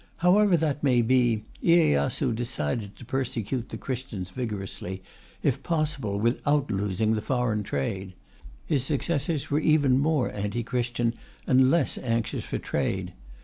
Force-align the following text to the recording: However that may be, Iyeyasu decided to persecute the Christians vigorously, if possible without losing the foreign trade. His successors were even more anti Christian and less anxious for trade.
However 0.17 0.57
that 0.57 0.81
may 0.81 1.03
be, 1.03 1.43
Iyeyasu 1.63 2.33
decided 2.33 2.95
to 2.95 3.05
persecute 3.05 3.69
the 3.69 3.77
Christians 3.77 4.31
vigorously, 4.31 5.03
if 5.43 5.61
possible 5.61 6.17
without 6.17 6.71
losing 6.71 7.13
the 7.13 7.21
foreign 7.21 7.61
trade. 7.61 8.13
His 8.65 8.83
successors 8.83 9.51
were 9.51 9.59
even 9.59 9.99
more 9.99 10.31
anti 10.33 10.63
Christian 10.63 11.13
and 11.45 11.69
less 11.69 11.99
anxious 11.99 12.43
for 12.45 12.57
trade. 12.57 13.13